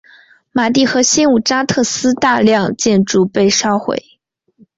[0.51, 4.03] 马蒂和新武特扎斯大量建筑被烧毁。